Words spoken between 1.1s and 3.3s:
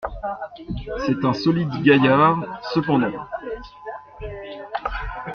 un solide gaillard, cependant!